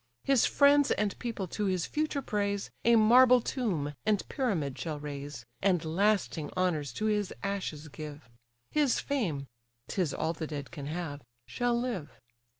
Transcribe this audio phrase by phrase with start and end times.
[0.23, 5.45] His friends and people, to his future praise, A marble tomb and pyramid shall raise,
[5.61, 8.27] And lasting honours to his ashes give;
[8.71, 9.45] His fame
[9.87, 12.09] ('tis all the dead can have) shall live."